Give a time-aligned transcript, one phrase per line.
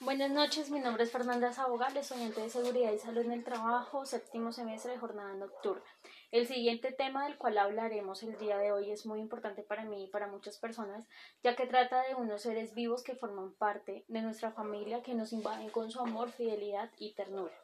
[0.00, 4.06] Buenas noches, mi nombre es Fernanda Sabogal, estudiante de Seguridad y Salud en el Trabajo,
[4.06, 5.82] séptimo semestre de jornada nocturna.
[6.30, 10.04] El siguiente tema del cual hablaremos el día de hoy es muy importante para mí
[10.04, 11.04] y para muchas personas,
[11.42, 15.32] ya que trata de unos seres vivos que forman parte de nuestra familia, que nos
[15.32, 17.54] invaden con su amor, fidelidad y ternura.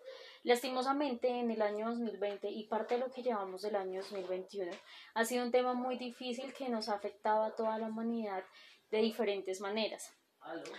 [0.43, 4.73] Lastimosamente, en el año 2020 y parte de lo que llevamos del año 2021,
[5.15, 8.43] ha sido un tema muy difícil que nos ha afectado a toda la humanidad
[8.91, 10.13] de diferentes maneras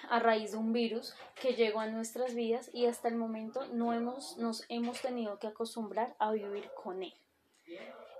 [0.10, 3.94] a raíz de un virus que llegó a nuestras vidas y hasta el momento no
[3.94, 7.14] hemos, nos hemos tenido que acostumbrar a vivir con él,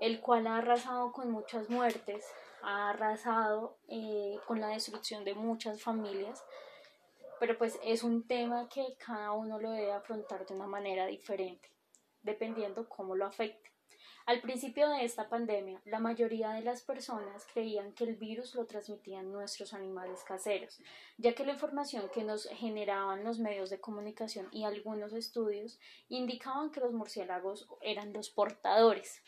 [0.02, 2.26] el cual ha arrasado con muchas muertes,
[2.62, 6.44] ha arrasado eh, con la destrucción de muchas familias,
[7.40, 11.70] pero pues es un tema que cada uno lo debe afrontar de una manera diferente,
[12.24, 13.75] dependiendo cómo lo afecte.
[14.28, 18.66] Al principio de esta pandemia, la mayoría de las personas creían que el virus lo
[18.66, 20.80] transmitían nuestros animales caseros,
[21.20, 26.72] ya que la información que nos generaban los medios de comunicación y algunos estudios indicaban
[26.72, 29.22] que los murciélagos eran los portadores.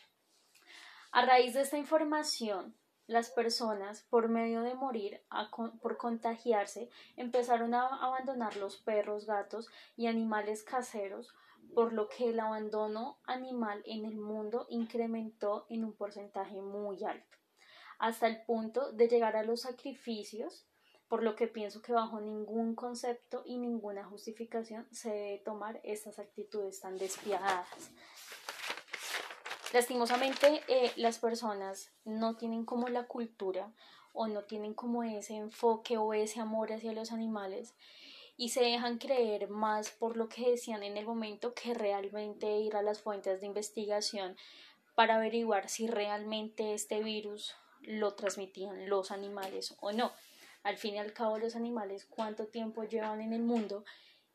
[1.12, 2.74] A raíz de esta información,
[3.06, 5.22] las personas, por medio de morir
[5.80, 11.32] por contagiarse, empezaron a abandonar los perros, gatos y animales caseros
[11.74, 17.38] por lo que el abandono animal en el mundo incrementó en un porcentaje muy alto,
[17.98, 20.66] hasta el punto de llegar a los sacrificios,
[21.08, 26.18] por lo que pienso que bajo ningún concepto y ninguna justificación se debe tomar estas
[26.18, 27.90] actitudes tan despiadadas.
[29.72, 33.72] Lastimosamente, eh, las personas no tienen como la cultura
[34.12, 37.74] o no tienen como ese enfoque o ese amor hacia los animales
[38.38, 42.76] y se dejan creer más por lo que decían en el momento que realmente ir
[42.76, 44.36] a las fuentes de investigación
[44.94, 50.12] para averiguar si realmente este virus lo transmitían los animales o no.
[50.62, 53.84] Al fin y al cabo los animales cuánto tiempo llevan en el mundo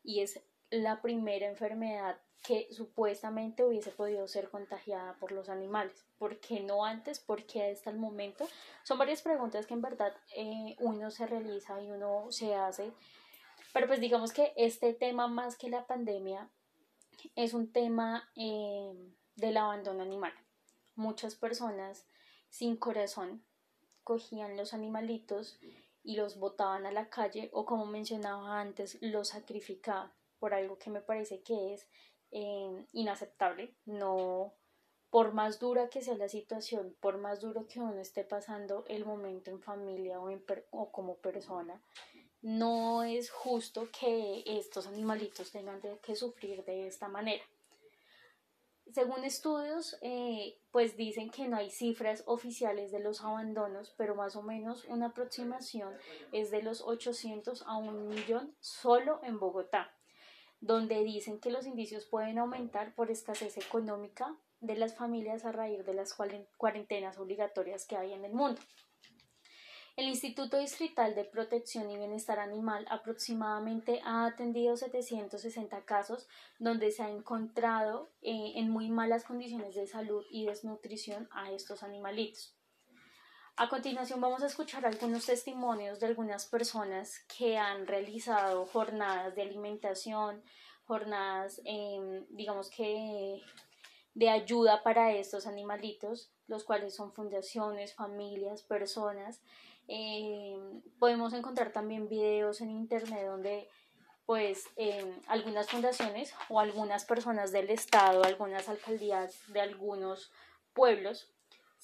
[0.02, 6.04] y es la primera enfermedad que supuestamente hubiese podido ser contagiada por los animales.
[6.18, 7.20] ¿Por qué no antes?
[7.20, 8.46] ¿Por qué hasta el momento?
[8.82, 12.92] Son varias preguntas que en verdad eh, uno se realiza y uno se hace
[13.74, 16.48] pero pues digamos que este tema más que la pandemia
[17.34, 18.94] es un tema eh,
[19.34, 20.32] del abandono animal.
[20.94, 22.06] Muchas personas
[22.50, 23.44] sin corazón
[24.04, 25.58] cogían los animalitos
[26.04, 30.90] y los botaban a la calle o como mencionaba antes los sacrificaban por algo que
[30.90, 31.88] me parece que es
[32.30, 33.74] eh, inaceptable.
[33.86, 34.54] No,
[35.10, 39.04] por más dura que sea la situación, por más duro que uno esté pasando el
[39.04, 41.82] momento en familia o, en o como persona,
[42.44, 47.42] no es justo que estos animalitos tengan que sufrir de esta manera.
[48.92, 54.36] Según estudios, eh, pues dicen que no hay cifras oficiales de los abandonos, pero más
[54.36, 55.94] o menos una aproximación
[56.32, 59.96] es de los 800 a un millón solo en Bogotá,
[60.60, 65.86] donde dicen que los indicios pueden aumentar por escasez económica de las familias a raíz
[65.86, 66.14] de las
[66.58, 68.60] cuarentenas obligatorias que hay en el mundo.
[69.96, 76.26] El Instituto Distrital de Protección y Bienestar Animal aproximadamente ha atendido 760 casos
[76.58, 81.84] donde se ha encontrado eh, en muy malas condiciones de salud y desnutrición a estos
[81.84, 82.56] animalitos.
[83.54, 89.42] A continuación vamos a escuchar algunos testimonios de algunas personas que han realizado jornadas de
[89.42, 90.42] alimentación,
[90.86, 93.40] jornadas, em, digamos que
[94.14, 99.40] de ayuda para estos animalitos, los cuales son fundaciones, familias, personas
[99.88, 100.56] eh,
[100.98, 103.68] podemos encontrar también videos en internet donde
[104.26, 104.70] pues
[105.26, 110.32] algunas fundaciones o algunas personas del estado, algunas alcaldías de algunos
[110.72, 111.34] pueblos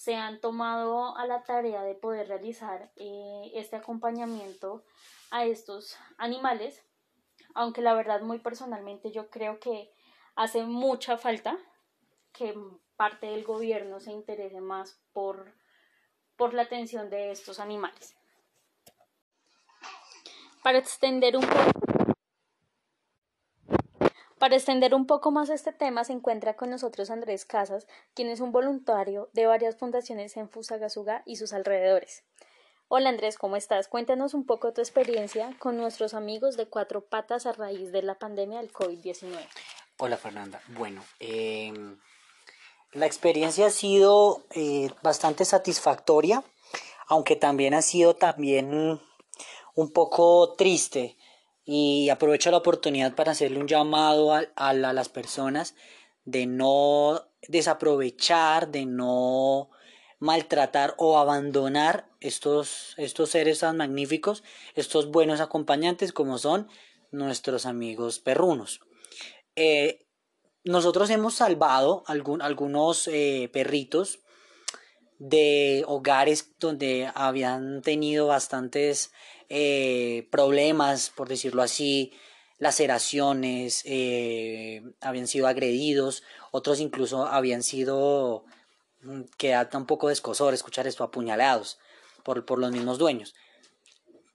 [0.01, 4.83] se han tomado a la tarea de poder realizar eh, este acompañamiento
[5.31, 6.83] a estos animales,
[7.53, 9.93] aunque la verdad muy personalmente yo creo que
[10.37, 11.59] hace mucha falta
[12.33, 12.55] que
[12.97, 15.53] parte del gobierno se interese más por
[16.41, 18.17] por la atención de estos animales.
[20.63, 22.15] Para extender un poco
[24.39, 28.41] para extender un poco más este tema se encuentra con nosotros Andrés Casas, quien es
[28.41, 32.25] un voluntario de varias fundaciones en Fusagasugá y sus alrededores.
[32.89, 33.89] Hola Andrés, ¿cómo estás?
[33.89, 38.15] Cuéntanos un poco tu experiencia con nuestros amigos de cuatro patas a raíz de la
[38.15, 39.47] pandemia del COVID-19.
[39.99, 40.63] Hola Fernanda.
[40.69, 41.71] Bueno, eh,
[42.93, 46.43] la experiencia ha sido eh, bastante satisfactoria,
[47.07, 49.01] aunque también ha sido también
[49.75, 51.17] un poco triste
[51.65, 55.75] y aprovecho la oportunidad para hacerle un llamado a, las personas
[56.25, 59.71] de no desaprovechar, de no
[60.19, 64.43] maltratar o abandonar estos, estos seres tan magníficos,
[64.75, 66.69] estos buenos acompañantes como son
[67.13, 68.81] nuestros amigos perrunos.
[69.57, 70.07] Eh,
[70.65, 74.21] nosotros hemos salvado algunos eh, perritos
[75.19, 79.13] de hogares donde habían tenido bastantes
[79.49, 82.13] eh, problemas, por decirlo así,
[82.59, 83.85] laceraciones,
[85.01, 88.45] habían sido agredidos, otros incluso habían sido,
[89.03, 91.79] mm, que un poco de escosor escuchar esto, apuñalados
[92.23, 93.35] por, por los mismos dueños.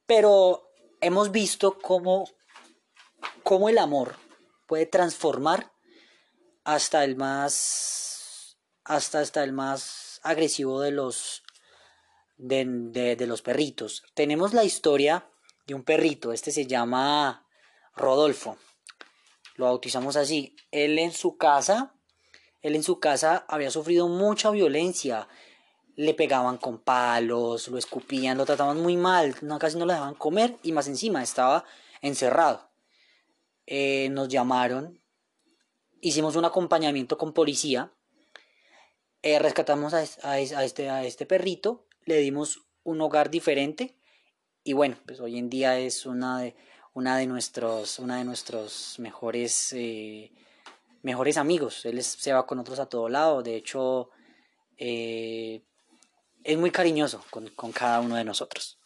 [0.07, 0.69] Pero
[1.01, 2.30] hemos visto cómo,
[3.44, 4.16] cómo el amor
[4.68, 5.71] puede transformar
[6.66, 11.44] hasta el más hasta, hasta el más agresivo de los
[12.38, 14.04] de, de, los perritos.
[14.14, 15.30] Tenemos la historia
[15.66, 17.48] de un perrito, este se llama
[17.96, 18.58] Rodolfo.
[19.56, 20.56] Lo bautizamos así.
[20.70, 21.96] Él en su casa,
[22.62, 25.30] él en su casa había sufrido mucha violencia.
[25.96, 30.58] Le pegaban con palos, lo escupían, lo trataban muy mal, casi no lo dejaban comer
[30.62, 31.64] y más encima estaba
[32.02, 32.70] encerrado.
[33.66, 35.02] Eh, nos llamaron,
[36.01, 37.92] hicimos un acompañamiento con policía,
[39.21, 40.03] eh, rescatamos a,
[40.39, 43.97] este, a este perrito, le dimos un hogar diferente
[44.63, 46.56] y bueno, pues hoy en día es una de,
[46.94, 50.31] una de, nuestros, una de nuestros mejores, eh,
[51.01, 51.86] mejores amigos.
[51.86, 54.09] Él se va con otros a todo lado, de hecho
[54.77, 55.62] es
[56.57, 58.77] muy cariñoso con, con cada uno de nosotros.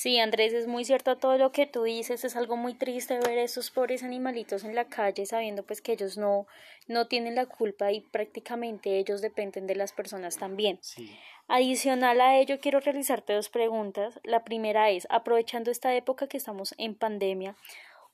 [0.00, 3.38] Sí, Andrés, es muy cierto todo lo que tú dices, es algo muy triste ver
[3.38, 6.46] a esos pobres animalitos en la calle sabiendo pues que ellos no,
[6.88, 10.78] no tienen la culpa y prácticamente ellos dependen de las personas también.
[10.80, 11.14] Sí.
[11.48, 14.18] Adicional a ello, quiero realizarte dos preguntas.
[14.24, 17.54] La primera es, aprovechando esta época que estamos en pandemia,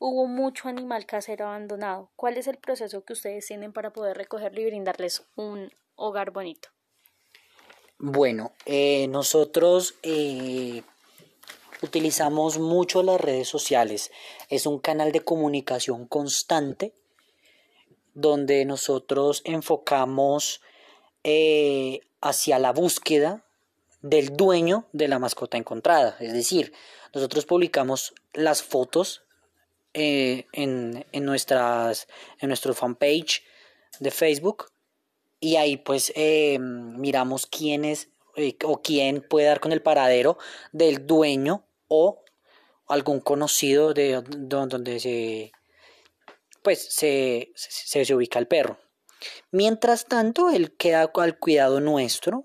[0.00, 2.10] hubo mucho animal casero abandonado.
[2.16, 6.68] ¿Cuál es el proceso que ustedes tienen para poder recogerlo y brindarles un hogar bonito?
[7.98, 10.82] Bueno, eh, nosotros eh,
[11.82, 14.10] utilizamos mucho las redes sociales.
[14.48, 16.92] Es un canal de comunicación constante
[18.14, 20.60] donde nosotros enfocamos
[21.22, 23.44] eh, hacia la búsqueda
[24.00, 26.16] del dueño de la mascota encontrada.
[26.20, 26.72] Es decir,
[27.14, 29.24] nosotros publicamos las fotos
[29.94, 32.06] eh, en, nuestras,
[32.38, 33.42] en nuestro fanpage
[34.00, 34.66] de Facebook
[35.40, 37.84] y ahí pues eh, miramos quién
[38.36, 40.38] es o quién puede dar con el paradero
[40.72, 42.22] del dueño o
[42.88, 45.52] algún conocido de donde se
[46.66, 48.80] pues se, se, ubica el perro.
[49.52, 52.44] Mientras tanto, él queda al cuidado nuestro.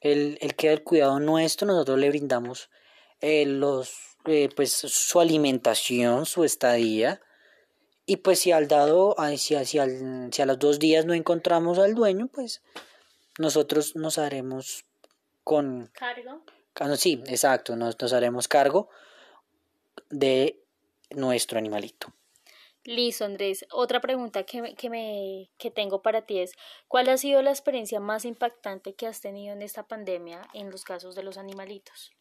[0.00, 1.66] Él, queda al cuidado nuestro.
[1.66, 2.70] Nosotros le brindamos
[3.20, 7.20] eh, los, eh, pues, su alimentación, su estadía.
[8.06, 9.78] Y pues si al dado, si, si,
[10.30, 12.62] si a los dos días no encontramos al dueño, pues
[13.40, 14.85] nosotros nos haremos
[15.46, 15.92] con...
[15.92, 16.42] Cargo.
[16.96, 18.88] Sí, exacto, nos, haremos cargo
[20.10, 20.60] de
[21.10, 22.12] nuestro animalito.
[22.82, 23.64] Listo, Andrés.
[23.70, 26.50] Otra pregunta que, que, me, que tengo para ti es,
[26.88, 30.82] ¿cuál ha sido la experiencia más impactante que has tenido en esta pandemia en los
[30.82, 32.12] casos de los animalitos?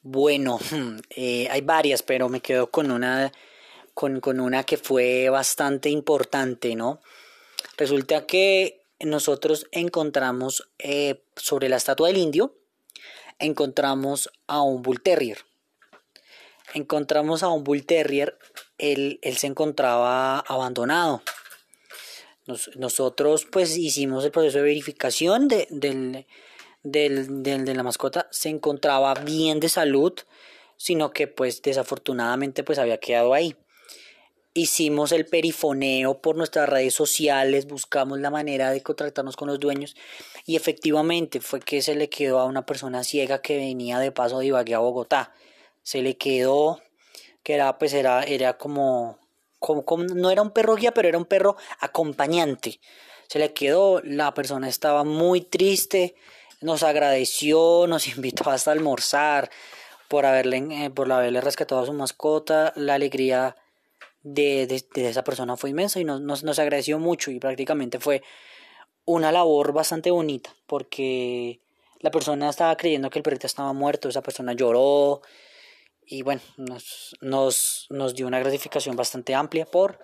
[0.00, 0.58] Bueno,
[1.10, 3.30] eh, hay varias, pero me quedo con una,
[3.92, 7.02] con, una que fue bastante importante, ¿no?
[7.76, 12.56] Resulta que nosotros encontramos eh, sobre la estatua del indio,
[13.38, 15.38] encontramos a un Bull Terrier.
[16.74, 18.38] Encontramos a un Bull Terrier,
[18.78, 21.22] él, se encontraba abandonado.
[22.76, 25.66] nosotros pues hicimos el proceso de verificación de,
[26.82, 30.14] del, de la mascota, se encontraba bien de salud,
[30.76, 33.56] sino que pues desafortunadamente pues había quedado ahí.
[34.54, 39.96] Hicimos el perifoneo por nuestras redes sociales, buscamos la manera de contactarnos con los dueños
[40.44, 44.40] y efectivamente fue que se le quedó a una persona ciega que venía de paso
[44.40, 45.32] de Ibagué a Bogotá.
[45.82, 46.82] Se le quedó,
[47.42, 49.18] que era pues era, era como,
[49.58, 52.78] como, no era un perro guía, pero era un perro acompañante.
[53.28, 56.14] Se le quedó, la persona estaba muy triste,
[56.60, 59.50] nos agradeció, nos invitó hasta almorzar
[60.08, 63.56] por haberle, eh, por haberle rescatado a su mascota, la alegría
[64.22, 68.22] de, de, esa persona fue inmensa y nos, nos, agradeció mucho y prácticamente fue
[69.04, 71.60] una labor bastante bonita porque
[72.00, 75.22] la persona estaba creyendo que el perrito estaba muerto, esa persona lloró
[76.06, 79.98] y bueno, nos, nos, nos dio una gratificación bastante amplia por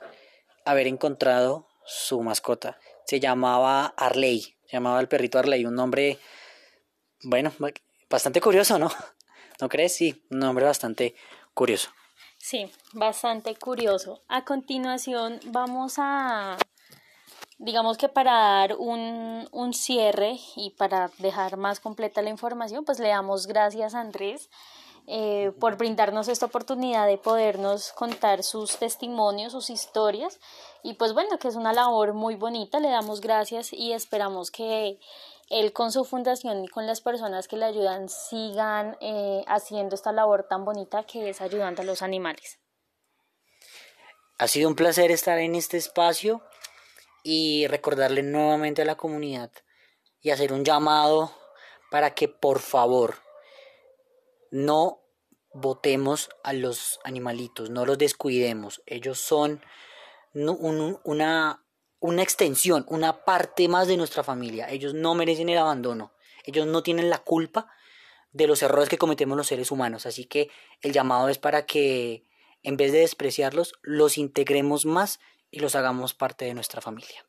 [0.64, 2.78] haber encontrado su mascota.
[3.04, 6.18] Se llamaba Arley, se llamaba el perrito Arley, un nombre,
[7.22, 7.52] bueno,
[8.10, 8.90] bastante curioso, ¿no?
[9.60, 9.94] ¿No crees?
[9.94, 11.14] Sí, un nombre bastante
[11.54, 11.90] curioso.
[12.50, 14.22] Sí, bastante curioso.
[14.26, 16.56] A continuación vamos a,
[17.58, 23.00] digamos que para dar un, un cierre y para dejar más completa la información, pues
[23.00, 24.48] le damos gracias a Andrés
[25.06, 30.40] eh, por brindarnos esta oportunidad de podernos contar sus testimonios, sus historias.
[30.82, 34.98] Y pues bueno, que es una labor muy bonita, le damos gracias y esperamos que
[35.50, 40.12] él con su fundación y con las personas que le ayudan sigan eh, haciendo esta
[40.12, 42.58] labor tan bonita que es ayudando a los animales.
[44.38, 46.42] Ha sido un placer estar en este espacio
[47.22, 49.50] y recordarle nuevamente a la comunidad
[50.20, 51.32] y hacer un llamado
[51.90, 53.16] para que por favor
[54.50, 55.02] no
[55.52, 58.82] votemos a los animalitos, no los descuidemos.
[58.86, 59.62] Ellos son
[60.34, 61.64] una,
[62.00, 64.70] una extensión, una parte más de nuestra familia.
[64.70, 66.12] Ellos no merecen el abandono.
[66.44, 67.68] Ellos no tienen la culpa
[68.32, 70.06] de los errores que cometemos los seres humanos.
[70.06, 70.50] Así que
[70.82, 72.24] el llamado es para que
[72.62, 77.24] en vez de despreciarlos, los integremos más y los hagamos parte de nuestra familia.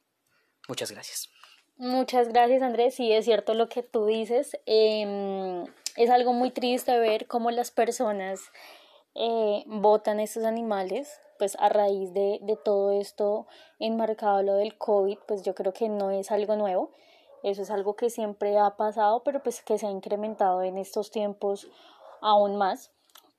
[0.68, 1.30] Muchas gracias.
[1.78, 4.58] Muchas gracias Andrés, sí es cierto lo que tú dices.
[4.66, 8.52] Em, es algo muy triste ver cómo las personas
[9.16, 13.48] eh, votan estos animales, pues a raíz de, de todo esto
[13.80, 16.92] enmarcado lo del COVID, pues yo creo que no es algo nuevo.
[17.42, 21.10] Eso es algo que siempre ha pasado, pero pues que se ha incrementado en estos
[21.10, 21.68] tiempos
[22.22, 22.92] aún más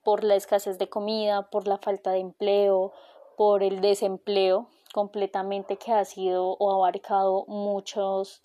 [0.02, 2.92] por la escasez de comida, por la falta de empleo,
[3.37, 8.42] por el desempleo completamente que ha sido o abarcado muchos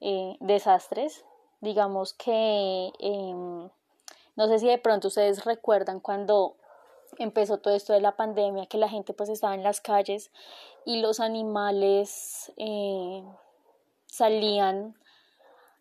[0.00, 1.24] eh, desastres.
[1.60, 3.70] Digamos que em,
[4.36, 6.56] no sé si de pronto ustedes recuerdan cuando
[7.18, 10.30] empezó todo esto de la pandemia, que la gente pues estaba en las calles
[10.84, 13.22] y los animales eh,
[14.06, 14.96] salían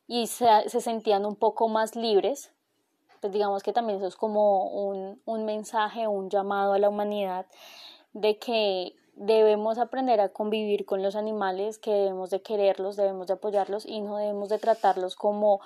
[0.07, 2.51] y se, se, sentían un poco más libres.
[3.21, 7.45] Pues digamos que también eso es como un, un mensaje, un llamado a la humanidad
[8.13, 13.33] de que debemos aprender a convivir con los animales, que debemos de quererlos, debemos de
[13.33, 15.61] apoyarlos y no debemos de tratarlos como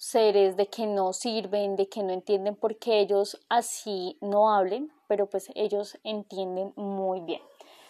[0.00, 5.26] seres de que no sirven, de que no entienden porque ellos así no hablen, pero
[5.26, 7.42] pues ellos entienden muy bien.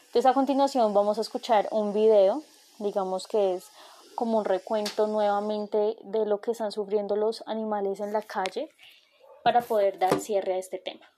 [0.07, 2.43] Entonces a continuación vamos a escuchar un video,
[2.81, 3.71] digamos que es
[4.17, 8.69] como un recuento nuevamente de lo que están sufriendo los animales en la calle
[9.45, 11.09] para poder dar cierre a este tema.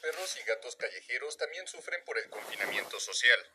[0.00, 3.50] Perros y gatos callejeros también sufren por el confinamiento social.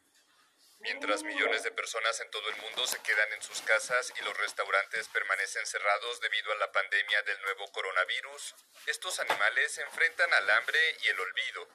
[0.79, 4.37] Mientras millones de personas en todo el mundo se quedan en sus casas y los
[4.37, 10.79] restaurantes permanecen cerrados debido a la pandemia del nuevo coronavirus, estos animales enfrentan al hambre
[11.01, 11.67] y el olvido.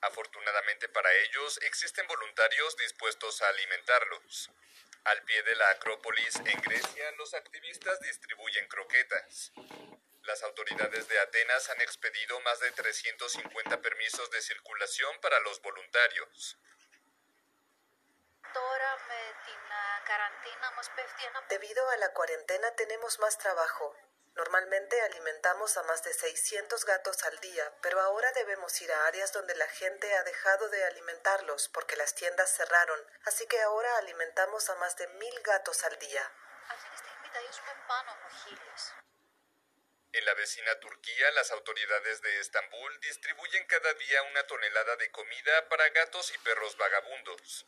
[0.00, 4.50] Afortunadamente para ellos existen voluntarios dispuestos a alimentarlos.
[5.04, 9.52] Al pie de la Acrópolis en Grecia, los activistas distribuyen croquetas.
[10.24, 16.58] Las autoridades de Atenas han expedido más de 350 permisos de circulación para los voluntarios.
[21.50, 23.94] Debido a la cuarentena tenemos más trabajo.
[24.34, 29.32] Normalmente alimentamos a más de 600 gatos al día, pero ahora debemos ir a áreas
[29.32, 34.70] donde la gente ha dejado de alimentarlos porque las tiendas cerraron, así que ahora alimentamos
[34.70, 36.32] a más de mil gatos al día.
[40.14, 45.68] En la vecina Turquía, las autoridades de Estambul distribuyen cada día una tonelada de comida
[45.68, 47.66] para gatos y perros vagabundos.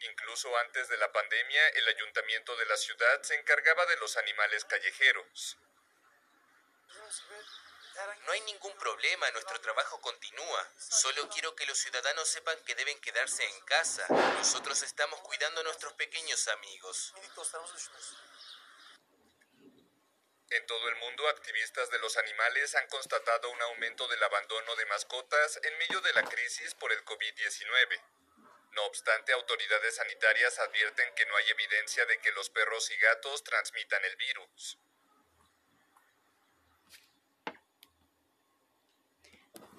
[0.00, 4.64] Incluso antes de la pandemia, el ayuntamiento de la ciudad se encargaba de los animales
[4.64, 5.56] callejeros.
[8.26, 10.68] No hay ningún problema, nuestro trabajo continúa.
[10.80, 14.04] Solo quiero que los ciudadanos sepan que deben quedarse en casa.
[14.08, 17.14] Nosotros estamos cuidando a nuestros pequeños amigos.
[20.50, 24.86] En todo el mundo, activistas de los animales han constatado un aumento del abandono de
[24.86, 28.00] mascotas en medio de la crisis por el COVID-19.
[28.72, 33.42] No obstante, autoridades sanitarias advierten que no hay evidencia de que los perros y gatos
[33.42, 34.78] transmitan el virus.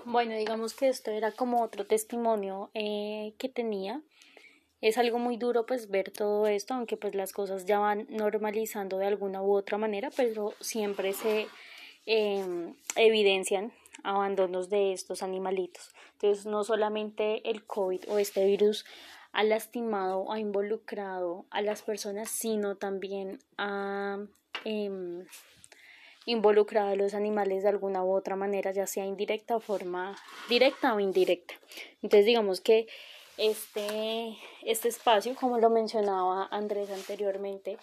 [0.03, 4.01] Bueno, digamos que esto era como otro testimonio eh, que tenía
[4.81, 8.97] es algo muy duro pues ver todo esto, aunque pues las cosas ya van normalizando
[8.97, 11.47] de alguna u otra manera, pero siempre se
[12.05, 15.93] em, evidencian abandonos de estos animalitos.
[16.13, 18.85] Entonces no solamente el COVID o este virus
[19.31, 24.19] ha lastimado, ha involucrado a las personas, sino también ha
[24.63, 25.25] em,
[26.25, 30.15] involucrado a los animales de alguna u otra manera, ya sea indirecta o forma
[30.49, 31.55] directa o indirecta.
[32.01, 32.87] Entonces digamos que
[33.37, 37.77] este, este espacio, como lo mencionaba Andrés anteriormente,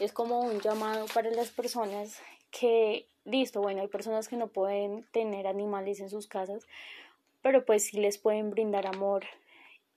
[0.00, 2.20] es como un llamado para las personas
[2.50, 6.66] que, listo, bueno, hay personas que no pueden tener animales en sus casas,
[7.42, 9.24] pero pues sí les pueden brindar amor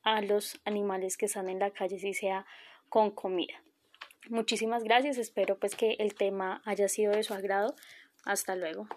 [0.04, 2.46] a los animales que están en la calle, si sea
[2.90, 3.62] con comida.
[4.30, 7.76] Muchísimas gracias, espero pues que el tema haya sido de su agrado.
[8.26, 8.88] Hasta luego.